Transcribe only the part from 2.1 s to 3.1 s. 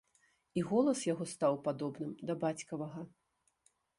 да бацькавага.